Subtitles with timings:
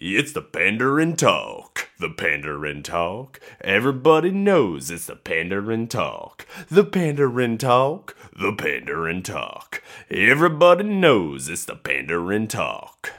[0.00, 1.88] It's the Pandering Talk.
[1.98, 3.40] The Pandering Talk.
[3.60, 6.46] Everybody knows it's the Pandering Talk.
[6.70, 8.14] The Pandering Talk.
[8.32, 9.82] The Pandering Talk.
[10.08, 13.12] Everybody knows it's the Pandering Talk.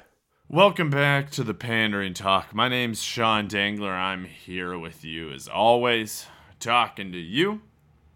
[0.47, 2.55] Welcome back to the Pandering Talk.
[2.55, 3.91] My name's Sean Dangler.
[3.91, 6.27] I'm here with you as always,
[6.61, 7.59] talking to you.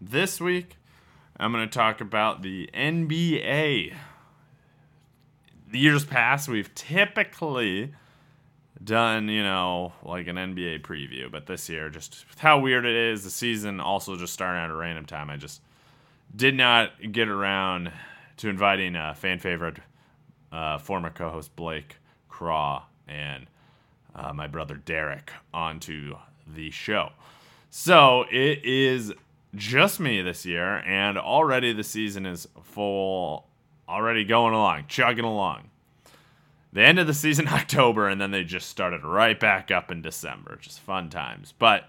[0.00, 0.78] This week,
[1.36, 3.94] I'm going to talk about the NBA.
[5.70, 7.92] The years past, we've typically
[8.84, 13.24] done, you know, like an NBA preview, but this year, just how weird it is,
[13.24, 15.30] the season also just starting at a random time.
[15.30, 15.60] I just
[16.34, 17.92] did not get around
[18.38, 19.78] to inviting a fan favorite
[20.52, 21.96] uh, former co host Blake
[22.28, 23.46] Craw and
[24.14, 26.16] uh, my brother Derek onto
[26.46, 27.10] the show.
[27.70, 29.12] So it is
[29.54, 33.46] just me this year, and already the season is full,
[33.88, 35.70] already going along, chugging along.
[36.74, 40.02] The end of the season October, and then they just started right back up in
[40.02, 40.58] December.
[40.60, 41.54] Just fun times.
[41.58, 41.88] But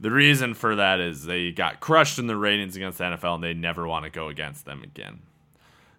[0.00, 3.44] the reason for that is they got crushed in the ratings against the NFL, and
[3.44, 5.20] they never want to go against them again.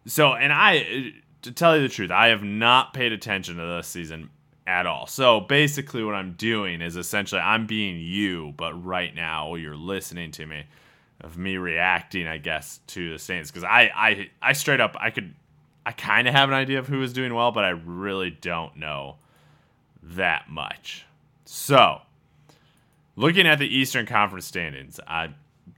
[0.05, 3.87] So, and I, to tell you the truth, I have not paid attention to this
[3.87, 4.29] season
[4.65, 5.07] at all.
[5.07, 10.31] So basically, what I'm doing is essentially I'm being you, but right now you're listening
[10.31, 10.65] to me,
[11.21, 15.09] of me reacting, I guess, to the Saints because I, I, I straight up I
[15.09, 15.33] could
[15.87, 18.75] I kind of have an idea of who is doing well, but I really don't
[18.75, 19.15] know
[20.03, 21.05] that much.
[21.45, 22.01] So,
[23.15, 25.29] looking at the Eastern Conference standings, I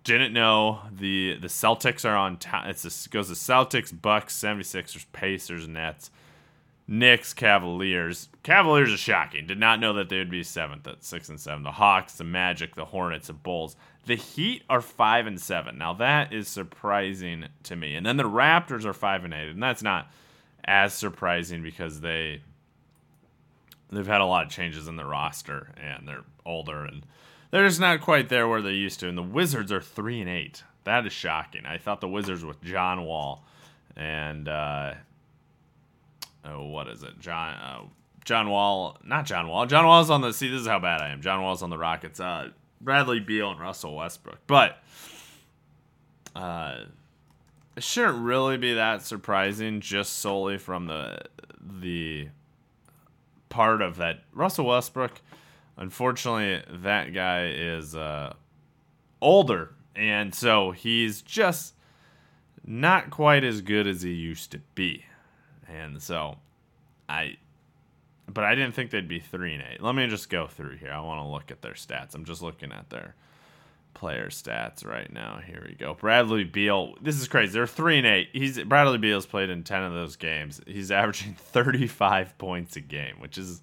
[0.03, 2.65] didn't know the the Celtics are on top.
[2.65, 6.09] This goes to Celtics, Bucks, 76ers, Pacers, Nets,
[6.91, 8.29] Knicks, Cavaliers.
[8.41, 9.45] Cavaliers are shocking.
[9.45, 11.61] Did not know that they would be seventh at six and seven.
[11.61, 13.75] The Hawks, the Magic, the Hornets, the Bulls.
[14.07, 15.77] The Heat are five and seven.
[15.77, 17.93] Now that is surprising to me.
[17.93, 20.11] And then the Raptors are five and eight, and that's not
[20.65, 22.41] as surprising because they
[23.91, 27.05] they've had a lot of changes in the roster and they're older and
[27.51, 29.07] they're just not quite there where they used to.
[29.07, 30.63] And the Wizards are three and eight.
[30.85, 31.67] That is shocking.
[31.67, 33.45] I thought the Wizards with John Wall
[33.95, 34.93] and uh,
[36.45, 37.54] oh, what is it, John?
[37.54, 37.82] Uh,
[38.26, 39.66] John Wall, not John Wall.
[39.66, 40.33] John Wall's on the.
[40.33, 41.22] See, this is how bad I am.
[41.22, 42.20] John Wall's on the Rockets.
[42.20, 42.50] Uh,
[42.82, 44.39] Bradley Beal and Russell Westbrook.
[44.48, 44.77] But
[46.36, 46.83] uh,
[47.76, 51.20] it shouldn't really be that surprising just solely from the
[51.61, 52.30] the
[53.50, 55.21] part of that Russell Westbrook.
[55.77, 58.33] Unfortunately, that guy is uh,
[59.21, 61.73] older, and so he's just
[62.66, 65.06] not quite as good as he used to be.
[65.69, 66.37] And so
[67.07, 67.37] I
[68.33, 69.81] but I didn't think they'd be three and eight.
[69.81, 70.91] Let me just go through here.
[70.91, 72.13] I want to look at their stats.
[72.15, 73.15] I'm just looking at their
[73.93, 75.41] player stats right now.
[75.45, 75.93] Here we go.
[75.95, 76.93] Bradley Beal.
[77.02, 77.53] This is crazy.
[77.53, 78.29] They're three and eight.
[78.33, 80.61] He's Bradley Beal's played in ten of those games.
[80.65, 83.61] He's averaging 35 points a game, which is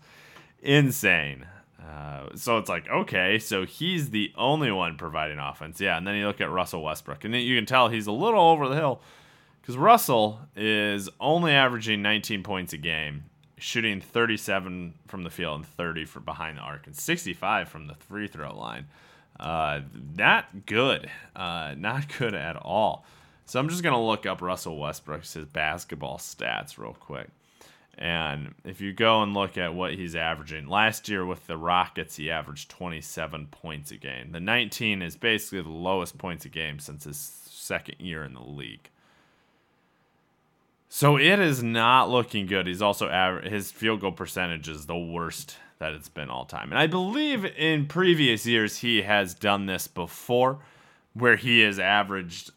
[0.61, 1.47] insane.
[1.81, 5.81] Uh, so it's like okay, so he's the only one providing offense.
[5.81, 8.43] Yeah, and then you look at Russell Westbrook, and you can tell he's a little
[8.43, 9.01] over the hill
[9.67, 13.25] because Russell is only averaging 19 points a game
[13.59, 17.97] shooting 37 from the field and 30 from behind the arc and 65 from the
[17.97, 18.87] free throw line.
[19.41, 19.81] Uh,
[20.17, 21.11] not good.
[21.35, 23.05] Uh, not good at all.
[23.47, 27.29] So I'm just to look up Russell Westbrook's basketball stats real quick.
[27.99, 32.15] And if you go and look at what he's averaging, last year with the Rockets,
[32.15, 34.31] he averaged 27 points a game.
[34.31, 38.43] The 19 is basically the lowest points a game since his second year in the
[38.43, 38.91] league.
[40.97, 42.67] So it is not looking good.
[42.67, 46.71] He's also aver- his field goal percentage is the worst that it's been all time.
[46.71, 50.61] And I believe in previous years he has done this before
[51.13, 52.51] where he has averaged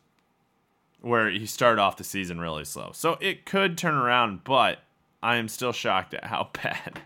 [1.02, 2.92] where he started off the season really slow.
[2.94, 4.84] So it could turn around, but
[5.22, 7.02] I am still shocked at how bad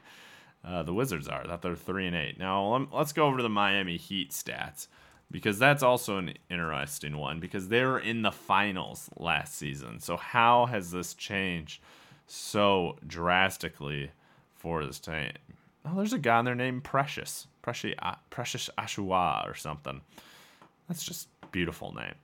[0.64, 1.48] uh, the Wizards are.
[1.48, 2.38] That they're 3 and 8.
[2.38, 4.86] Now let's go over to the Miami Heat stats
[5.32, 10.00] because that's also an interesting one because they were in the finals last season.
[10.00, 11.82] So how has this changed
[12.28, 14.12] so drastically
[14.56, 15.32] for this team?
[15.86, 20.02] Oh, there's a guy in there named Precious, Precious, uh, Precious Ashua or something.
[20.88, 22.16] That's just beautiful name.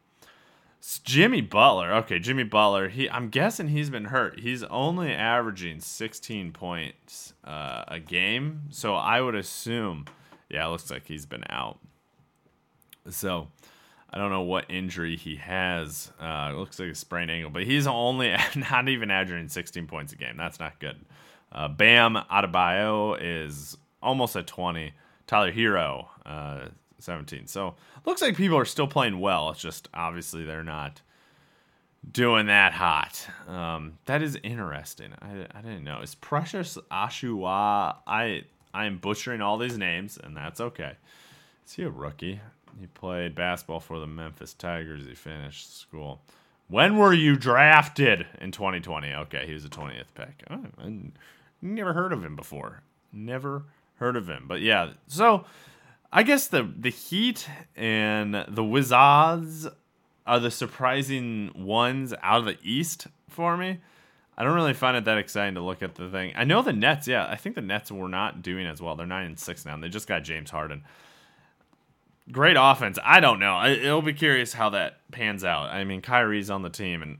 [0.79, 1.93] It's Jimmy Butler.
[1.95, 2.87] Okay, Jimmy Butler.
[2.87, 4.39] He, I'm guessing he's been hurt.
[4.39, 10.05] He's only averaging 16 points uh, a game, so I would assume.
[10.49, 11.79] Yeah, it looks like he's been out.
[13.09, 13.47] So
[14.11, 16.11] I don't know what injury he has.
[16.21, 20.15] Uh, looks like a sprained ankle, but he's only not even averaging 16 points a
[20.15, 20.37] game.
[20.37, 20.97] That's not good.
[21.51, 24.93] Uh, Bam Adebayo is almost at 20.
[25.27, 26.65] Tyler Herro, uh,
[26.99, 27.47] 17.
[27.47, 27.75] So
[28.05, 29.51] looks like people are still playing well.
[29.51, 31.01] It's just obviously they're not
[32.11, 33.27] doing that hot.
[33.47, 35.11] Um, that is interesting.
[35.21, 36.01] I, I didn't know.
[36.01, 37.97] Is Precious Ashua.
[38.07, 38.43] I
[38.73, 40.93] I am butchering all these names, and that's okay.
[41.69, 42.41] Is he a rookie?
[42.79, 45.05] He played basketball for the Memphis Tigers.
[45.05, 46.19] He finished school.
[46.67, 49.13] When were you drafted in 2020?
[49.13, 50.43] Okay, he was a 20th pick.
[50.49, 51.11] Oh, I
[51.61, 52.81] never heard of him before.
[53.13, 53.65] Never
[53.97, 54.45] heard of him.
[54.47, 55.45] But yeah, so
[56.11, 59.67] I guess the the Heat and the Wizards
[60.25, 63.77] are the surprising ones out of the East for me.
[64.35, 66.33] I don't really find it that exciting to look at the thing.
[66.35, 68.95] I know the Nets, yeah, I think the Nets were not doing as well.
[68.95, 69.75] They're nine and six now.
[69.75, 70.81] And they just got James Harden.
[72.31, 72.99] Great offense.
[73.03, 73.65] I don't know.
[73.65, 75.69] It'll be curious how that pans out.
[75.71, 77.17] I mean, Kyrie's on the team, and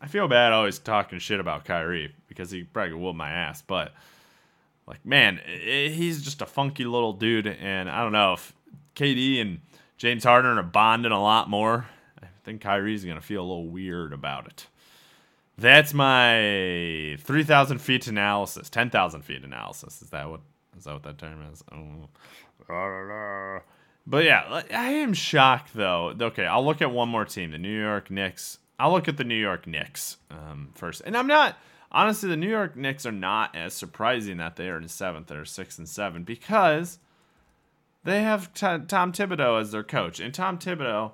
[0.00, 3.62] I feel bad always talking shit about Kyrie because he probably whooped my ass.
[3.62, 3.92] But
[4.86, 8.54] like, man, he's just a funky little dude, and I don't know if
[8.96, 9.60] KD and
[9.98, 11.86] James Harden are bonding a lot more.
[12.22, 14.66] I think Kyrie's gonna feel a little weird about it.
[15.58, 20.00] That's my three thousand feet analysis, ten thousand feet analysis.
[20.00, 20.40] Is that what
[20.78, 21.62] is that what that term is?
[21.70, 22.08] Oh.
[24.10, 26.12] But yeah, I am shocked though.
[26.20, 28.58] Okay, I'll look at one more team, the New York Knicks.
[28.76, 31.56] I'll look at the New York Knicks um, first, and I'm not
[31.92, 35.28] honestly, the New York Knicks are not as surprising that they are in seventh.
[35.28, 36.98] They're six and seven because
[38.02, 41.12] they have t- Tom Thibodeau as their coach, and Tom Thibodeau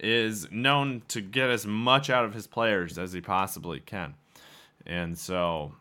[0.00, 4.14] is known to get as much out of his players as he possibly can,
[4.84, 5.74] and so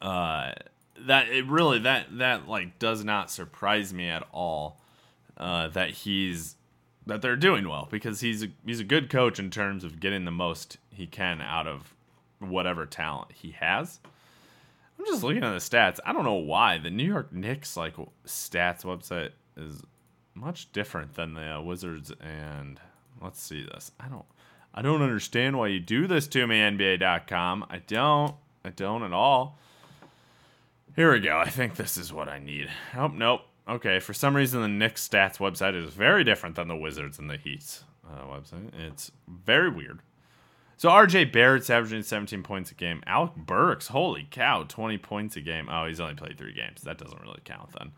[0.00, 0.52] uh,
[1.00, 4.78] that it really that that like does not surprise me at all
[5.36, 6.56] uh, that he's
[7.06, 10.24] that they're doing well because he's a, he's a good coach in terms of getting
[10.24, 11.94] the most he can out of
[12.38, 14.00] whatever talent he has.
[14.98, 15.98] I'm just looking at the stats.
[16.06, 19.82] I don't know why the New York Knicks like stats website is
[20.34, 22.80] much different than the uh, Wizards and
[23.20, 23.90] let's see this.
[23.98, 24.24] I don't
[24.74, 27.66] I don't understand why you do this to me NBA.com.
[27.68, 28.34] I don't.
[28.64, 29.58] I don't at all.
[30.96, 31.38] Here we go.
[31.38, 32.70] I think this is what I need.
[32.96, 33.42] Oh, nope.
[33.68, 37.30] Okay, for some reason the Knicks stats website is very different than the Wizards and
[37.30, 38.70] the Heat's uh, website.
[38.76, 40.00] It's very weird.
[40.76, 43.04] So RJ Barrett's averaging 17 points a game.
[43.06, 45.68] Alec Burks, holy cow, 20 points a game.
[45.70, 46.82] Oh, he's only played three games.
[46.82, 47.92] That doesn't really count then.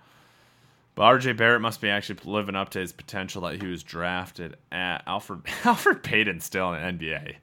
[0.95, 4.57] But RJ Barrett must be actually living up to his potential that he was drafted
[4.71, 7.37] at Alfred Elfrid Payton's still in the NBA.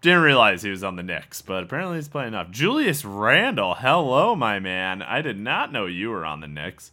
[0.00, 2.50] Didn't realize he was on the Knicks, but apparently he's playing enough.
[2.50, 5.02] Julius Randle, hello, my man.
[5.02, 6.92] I did not know you were on the Knicks.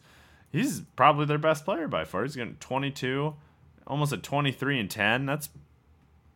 [0.55, 2.23] He's probably their best player by far.
[2.23, 3.35] He's getting 22,
[3.85, 5.25] almost a 23 and 10.
[5.25, 5.49] That's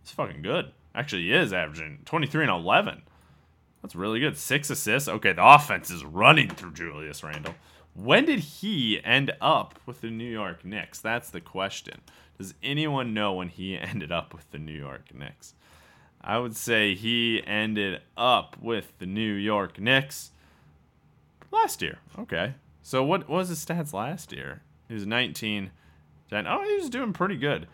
[0.01, 0.71] that's fucking good.
[0.95, 3.03] Actually, he is averaging 23 and 11.
[3.81, 4.37] That's really good.
[4.37, 5.07] Six assists.
[5.07, 7.55] Okay, the offense is running through Julius Randle.
[7.93, 10.99] When did he end up with the New York Knicks?
[10.99, 12.01] That's the question.
[12.37, 15.53] Does anyone know when he ended up with the New York Knicks?
[16.21, 20.31] I would say he ended up with the New York Knicks
[21.51, 21.99] last year.
[22.17, 22.55] Okay.
[22.89, 24.63] So what, what was his stats last year?
[24.87, 25.69] He was 19,
[26.31, 26.47] 10.
[26.47, 27.67] Oh, he was doing pretty good.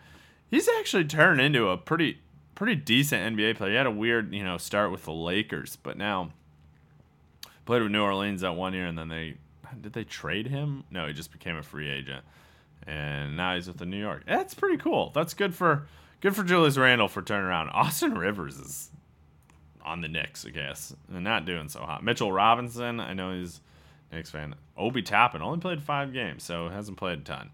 [0.50, 2.18] He's actually turned into a pretty
[2.54, 3.70] pretty decent NBA player.
[3.70, 6.32] He had a weird, you know, start with the Lakers, but now
[7.64, 9.38] played with New Orleans that one year, and then they
[9.80, 10.84] did they trade him?
[10.90, 12.22] No, he just became a free agent,
[12.86, 14.24] and now he's with the New York.
[14.26, 15.12] That's pretty cool.
[15.14, 15.86] That's good for
[16.20, 17.70] good for Julius Randle for turning around.
[17.70, 18.90] Austin Rivers is
[19.82, 22.04] on the Knicks, I guess, and not doing so hot.
[22.04, 23.62] Mitchell Robinson, I know he's
[24.12, 24.56] Knicks fan.
[24.76, 27.50] Obi Toppin only played five games, so hasn't played a ton.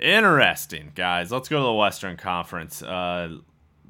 [0.00, 1.30] Interesting, guys.
[1.30, 2.82] Let's go to the Western Conference.
[2.82, 3.36] Uh,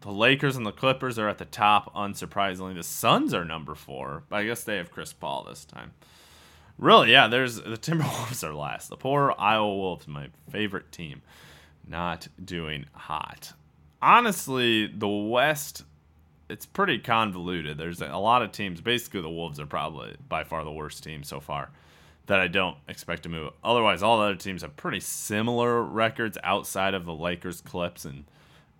[0.00, 2.74] the Lakers and the Clippers are at the top, unsurprisingly.
[2.74, 5.92] The Suns are number four, but I guess they have Chris Paul this time.
[6.78, 8.88] Really, yeah, there's the Timberwolves are last.
[8.88, 11.22] The poor Iowa Wolves, my favorite team,
[11.86, 13.52] not doing hot.
[14.02, 15.84] Honestly, the West,
[16.48, 17.76] it's pretty convoluted.
[17.76, 18.80] There's a lot of teams.
[18.80, 21.70] Basically, the Wolves are probably by far the worst team so far
[22.30, 23.54] that I don't expect to move.
[23.64, 28.24] Otherwise, all the other teams have pretty similar records outside of the Lakers, Clips, and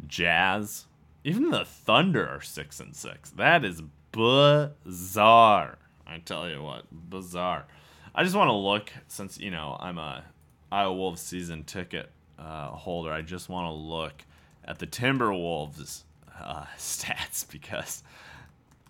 [0.07, 0.87] Jazz.
[1.25, 3.31] Even the Thunder are six and six.
[3.31, 5.79] That is bizarre.
[6.07, 7.67] I tell you what, bizarre.
[8.15, 10.23] I just want to look since you know I'm a
[10.71, 13.13] Iowa Wolves season ticket uh, holder.
[13.13, 14.25] I just want to look
[14.65, 16.05] at the Timberwolves
[16.41, 18.05] uh, stats because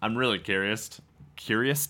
[0.02, 1.00] I'm really curious.
[1.36, 1.88] Curious.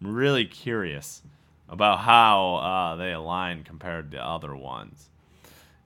[0.00, 1.20] I'm really curious
[1.68, 5.08] about how uh, they align compared to other ones.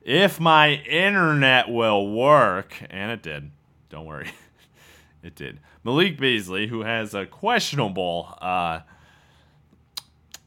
[0.02, 3.50] If my internet will work, and it did
[3.92, 4.30] don't worry.
[5.22, 5.60] it did.
[5.84, 8.80] Malik Beasley, who has a questionable uh,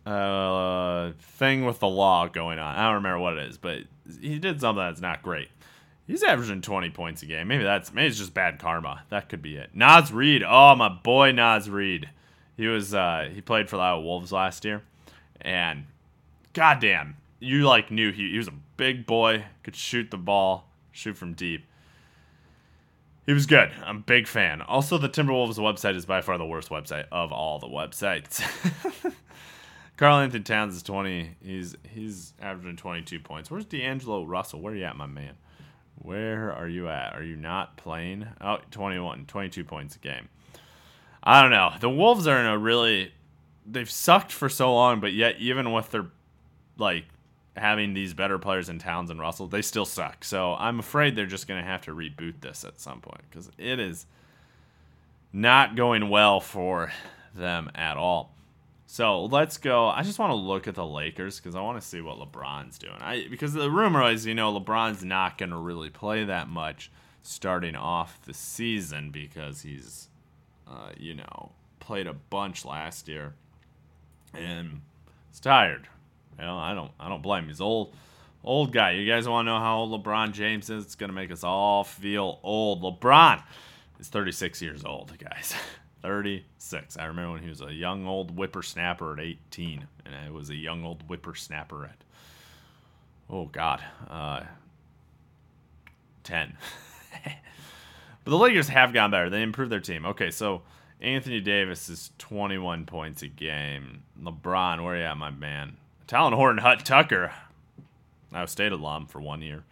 [0.10, 2.76] uh, thing with the law going on.
[2.76, 3.82] I don't remember what it is, but
[4.20, 5.50] he did something that's not great.
[6.08, 7.48] He's averaging 20 points a game.
[7.48, 9.04] Maybe that's maybe it's just bad karma.
[9.10, 9.72] That could be it.
[9.74, 10.44] Naz Reid.
[10.44, 12.10] Oh, my boy Naz Reid.
[12.58, 14.82] He was uh, he played for the Wolves last year,
[15.42, 15.86] and
[16.54, 21.18] goddamn, you like knew he he was a big boy, could shoot the ball, shoot
[21.18, 21.66] from deep.
[23.26, 23.72] He was good.
[23.84, 24.62] I'm a big fan.
[24.62, 28.44] Also, the Timberwolves website is by far the worst website of all the websites.
[29.98, 31.36] Karl-Anthony Towns is 20.
[31.42, 33.50] He's he's averaging 22 points.
[33.50, 34.62] Where's D'Angelo Russell?
[34.62, 35.34] Where are you at, my man?
[35.96, 37.14] Where are you at?
[37.16, 38.28] Are you not playing?
[38.42, 40.30] Oh, 21, 22 points a game.
[41.24, 41.72] I don't know.
[41.80, 43.12] The Wolves are in a really
[43.66, 46.08] they've sucked for so long, but yet even with their
[46.78, 47.06] like
[47.58, 50.24] having these better players in Towns and Russell, they still suck.
[50.24, 53.50] So I'm afraid they're just going to have to reboot this at some point because
[53.58, 54.06] it is
[55.32, 56.92] not going well for
[57.34, 58.32] them at all.
[58.88, 59.88] So let's go.
[59.88, 62.78] I just want to look at the Lakers because I want to see what LeBron's
[62.78, 62.98] doing.
[63.00, 66.92] I because the rumor is, you know, LeBron's not going to really play that much
[67.24, 70.10] starting off the season because he's,
[70.68, 73.34] uh, you know, played a bunch last year
[74.38, 74.82] and
[75.30, 75.88] he's tired.
[76.40, 77.50] You know, I don't, I don't blame him.
[77.50, 77.94] He's old,
[78.44, 78.92] old guy.
[78.92, 80.86] You guys want to know how old LeBron James is?
[80.86, 82.82] It's to make us all feel old.
[82.82, 83.42] LeBron
[84.00, 85.56] is 36 years old, guys.
[86.06, 86.98] 36.
[86.98, 90.56] I remember when he was a young old whippersnapper at 18, and I was a
[90.56, 91.98] young old whippersnapper at,
[93.28, 94.42] oh God, uh,
[96.24, 96.56] 10.
[97.24, 99.32] but the Lakers have gone better.
[99.32, 100.06] They improved their team.
[100.06, 100.62] Okay, so
[101.02, 104.04] Anthony Davis is 21 points a game.
[104.22, 105.78] LeBron, where are you at, my man?
[106.08, 107.32] Talen Horton Hut Tucker,
[108.32, 109.64] I Iowa State alum for one year,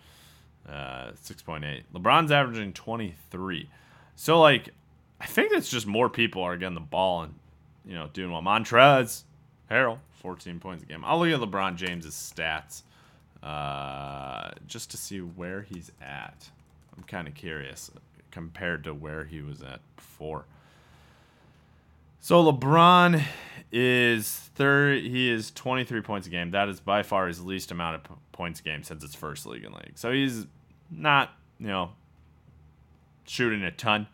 [0.68, 1.84] uh, 6.8.
[1.94, 3.70] LeBron's averaging 23.
[4.16, 4.70] So, like,
[5.20, 7.34] I think it's just more people are getting the ball and
[7.86, 8.42] you know doing well.
[8.42, 9.24] Montrezl,
[9.72, 11.04] Harrell, 14 points a game.
[11.06, 12.84] I'll look at LeBron James's stats
[13.42, 16.50] uh, just to see where he's at.
[16.96, 17.92] I'm kind of curious
[18.32, 20.46] compared to where he was at before.
[22.24, 23.22] So LeBron
[23.70, 25.02] is third.
[25.02, 26.52] He is 23 points a game.
[26.52, 29.66] That is by far his least amount of points a game since his first league
[29.66, 29.96] in league.
[29.96, 30.48] So he's
[30.90, 31.92] not you know
[33.26, 34.08] shooting a ton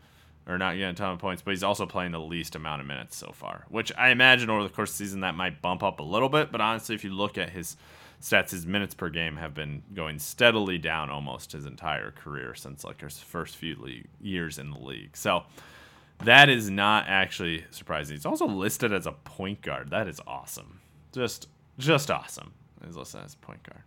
[0.48, 2.88] or not getting a ton of points, but he's also playing the least amount of
[2.88, 5.84] minutes so far, which I imagine over the course of the season that might bump
[5.84, 6.52] up a little bit.
[6.52, 7.78] But honestly, if you look at his
[8.20, 12.84] stats, his minutes per game have been going steadily down almost his entire career since
[12.84, 15.16] like his first few league, years in the league.
[15.16, 15.44] So
[16.24, 18.16] that is not actually surprising.
[18.18, 19.90] He's also listed as a point guard.
[19.92, 20.80] That is awesome.
[21.12, 21.48] Just
[21.78, 22.54] just awesome.
[22.86, 23.84] He's listed as a point guard.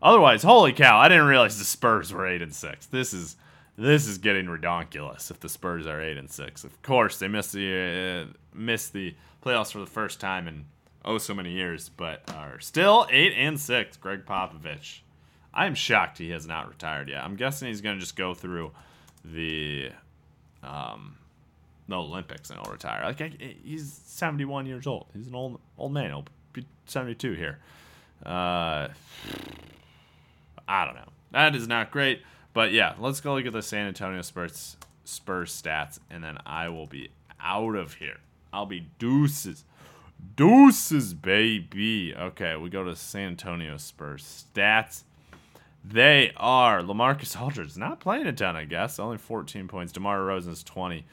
[0.00, 2.86] Otherwise, holy cow, I didn't realize the Spurs were eight and six.
[2.86, 3.36] This is
[3.76, 6.64] this is getting ridiculous if the Spurs are eight and six.
[6.64, 10.66] Of course, they missed the uh, missed the playoffs for the first time in
[11.04, 13.96] oh so many years, but are still eight and six.
[13.96, 15.00] Gregg Popovich,
[15.52, 17.24] I am shocked he has not retired yet.
[17.24, 18.72] I'm guessing he's going to just go through
[19.24, 19.90] the
[20.62, 21.16] um
[21.88, 23.04] the Olympics and he'll retire.
[23.04, 25.06] Like I, he's 71 years old.
[25.14, 26.06] He's an old old man.
[26.06, 27.58] He'll be 72 here.
[28.24, 28.88] Uh,
[30.68, 31.08] I don't know.
[31.32, 32.22] That is not great.
[32.52, 36.68] But yeah, let's go look at the San Antonio Spurs Spurs stats, and then I
[36.68, 38.16] will be out of here.
[38.52, 39.64] I'll be deuces.
[40.34, 42.14] Deuces, baby.
[42.16, 45.02] Okay, we go to San Antonio Spurs stats.
[45.84, 48.98] They are LaMarcus Aldridge not playing a ton, I guess.
[48.98, 49.92] Only 14 points.
[49.92, 51.04] DeMar DeRozan's 20.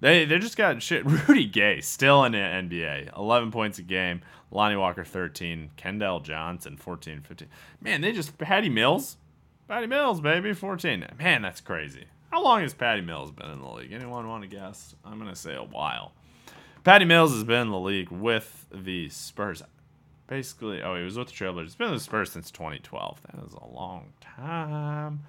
[0.00, 1.04] They they just got shit.
[1.28, 4.22] Rudy Gay still in the NBA, 11 points a game.
[4.50, 5.70] Lonnie Walker 13.
[5.76, 7.48] Keldon Johnson 14, 15.
[7.80, 9.16] Man, they just Patty Mills
[9.66, 11.06] Patty Mills, baby, 14.
[11.18, 12.04] Man, that's crazy.
[12.30, 13.92] How long has Patty Mills been in the league?
[13.92, 14.94] Anyone want to guess?
[15.04, 16.12] I'm to say a while.
[16.82, 19.62] Patty Mills has been in the league with the Spurs.
[20.26, 21.62] Basically, oh, he was with the Trailblazers.
[21.62, 23.20] He's been with the Spurs since 2012.
[23.22, 25.22] That is a long time.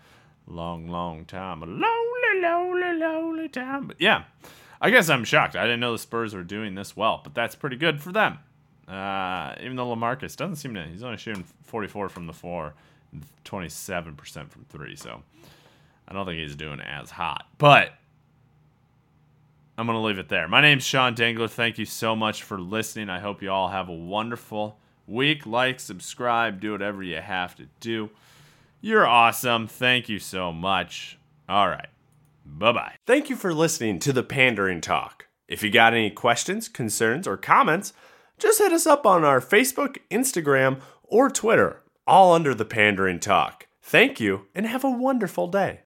[0.48, 1.64] Long, long time.
[1.64, 2.15] A lonely,
[2.46, 3.48] lonely, lonely.
[3.48, 4.24] But yeah,
[4.82, 5.56] I guess I'm shocked.
[5.56, 8.40] I didn't know the Spurs were doing this well, but that's pretty good for them.
[8.88, 12.74] Uh, even though LaMarcus doesn't seem to, he's only shooting 44 from the floor
[13.46, 14.96] 27% from three.
[14.96, 15.24] So
[16.08, 17.48] I don't think he's doing as hot.
[17.58, 17.94] But
[19.78, 20.48] I'm going to leave it there.
[20.48, 21.50] My name's Sean Dangler.
[21.50, 23.10] Thank you so much for listening.
[23.10, 25.46] I hope you all have a wonderful week.
[25.46, 28.10] Like, subscribe, do whatever you have to do.
[28.82, 29.68] You're awesome.
[29.68, 31.18] Thank you so much.
[31.50, 31.88] All right.
[32.46, 32.96] Bye bye.
[33.06, 35.28] Thank you for listening to the Pandering Talk.
[35.48, 37.92] If you got any questions, concerns, or comments,
[38.38, 43.68] just hit us up on our Facebook, Instagram, or Twitter all under the Pandering Talk.
[43.82, 45.82] Thank you and have a wonderful day.